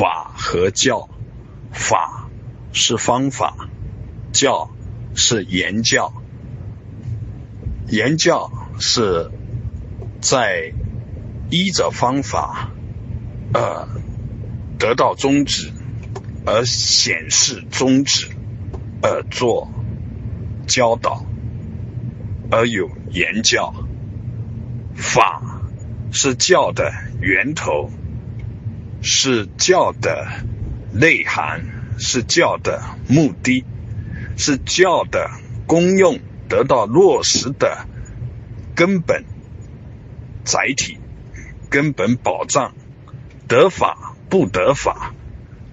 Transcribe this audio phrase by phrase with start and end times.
[0.00, 1.10] 法和教，
[1.72, 2.30] 法
[2.72, 3.68] 是方法，
[4.32, 4.70] 教
[5.14, 6.14] 是言教。
[7.86, 9.30] 言教是
[10.22, 10.72] 在
[11.50, 12.70] 依着方法，
[13.52, 13.88] 呃，
[14.78, 15.70] 得到宗旨，
[16.46, 18.30] 而显示宗旨，
[19.02, 19.70] 而做
[20.66, 21.26] 教导，
[22.50, 23.74] 而有言教。
[24.96, 25.42] 法
[26.10, 26.90] 是教的
[27.20, 27.90] 源头，
[29.02, 30.26] 是教的
[30.92, 31.62] 内涵，
[31.98, 33.64] 是教的目的，
[34.36, 35.30] 是教的
[35.66, 36.18] 功用。
[36.50, 37.86] 得到落实的
[38.74, 39.24] 根本
[40.44, 40.98] 载体、
[41.70, 42.74] 根本保障，
[43.46, 45.14] 得法不得法，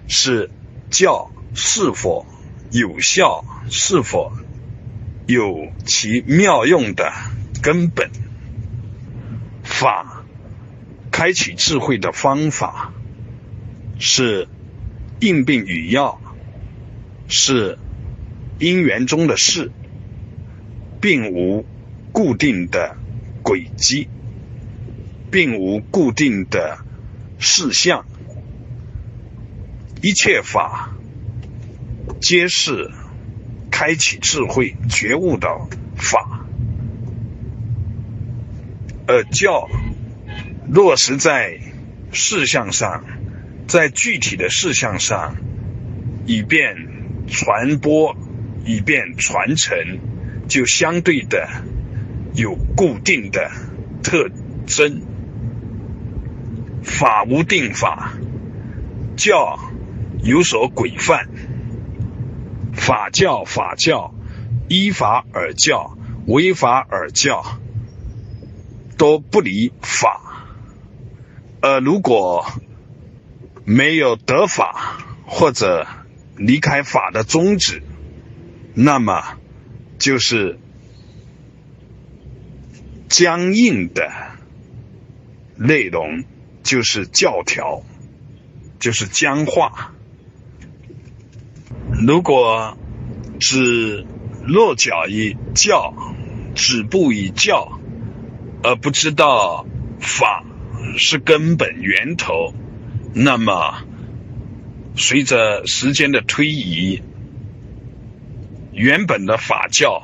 [0.06, 0.52] 是
[0.88, 2.26] 教是否
[2.70, 4.30] 有效、是否
[5.26, 7.12] 有其妙用的
[7.60, 8.12] 根本。
[9.64, 10.22] 法
[11.10, 12.92] 开启智慧的方法，
[13.98, 14.48] 是
[15.20, 16.20] 应病与药，
[17.28, 17.78] 是
[18.58, 19.70] 因缘中的事。
[21.00, 21.64] 并无
[22.10, 22.96] 固定的
[23.44, 24.08] 轨迹，
[25.30, 26.78] 并无固定的
[27.38, 28.04] 事项，
[30.02, 30.96] 一切法
[32.20, 32.90] 皆是
[33.70, 35.48] 开启智慧觉悟的
[35.94, 36.44] 法，
[39.06, 39.68] 而教
[40.68, 41.60] 落实在
[42.10, 43.04] 事项上，
[43.68, 45.36] 在具体的事项上，
[46.26, 46.74] 以便
[47.28, 48.16] 传播，
[48.64, 49.76] 以便传承。
[50.48, 51.46] 就相对的
[52.34, 53.50] 有固定的
[54.02, 54.30] 特
[54.66, 55.02] 征，
[56.82, 58.14] 法无定法，
[59.14, 59.58] 教
[60.22, 61.28] 有所规范，
[62.72, 64.14] 法教法教
[64.68, 67.44] 依法而教，违法而教
[68.96, 70.46] 都不离法。
[71.60, 72.46] 呃，如果
[73.68, 75.86] 没有得法或者
[76.36, 77.82] 离开法的宗旨，
[78.74, 79.38] 那么。
[79.98, 80.60] 就是
[83.08, 84.12] 僵硬的
[85.56, 86.22] 内容，
[86.62, 87.82] 就是教条，
[88.78, 89.92] 就是僵化。
[92.06, 92.78] 如果
[93.40, 94.06] 只
[94.44, 95.92] 落脚于教，
[96.54, 97.80] 止步于教，
[98.62, 99.66] 而不知道
[99.98, 100.44] 法
[100.96, 102.54] 是根本源头，
[103.14, 103.82] 那么
[104.96, 107.02] 随着时间的推移，
[108.72, 110.02] 原本的法教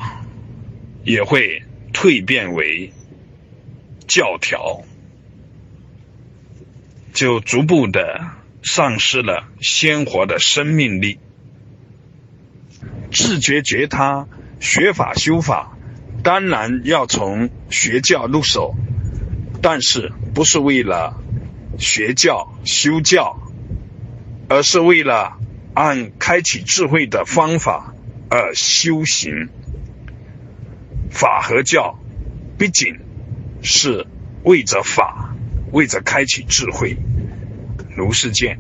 [1.05, 1.63] 也会
[1.93, 2.93] 蜕变为
[4.07, 4.83] 教条，
[7.13, 8.31] 就逐步的
[8.63, 11.19] 丧失了鲜活的生命力。
[13.13, 14.27] 自觉觉他
[14.61, 15.77] 学法修法，
[16.23, 18.75] 当然要从学教入手，
[19.63, 21.23] 但是不是为了
[21.79, 23.39] 学教修教，
[24.49, 25.39] 而是为了
[25.75, 27.91] 按开启智慧的方法。
[28.31, 29.49] 而修行
[31.09, 31.97] 法和教，
[32.59, 32.99] 毕竟
[33.63, 34.09] 是
[34.43, 35.37] 为着法，
[35.71, 36.97] 为着开启智慧。
[37.95, 38.59] 如是见。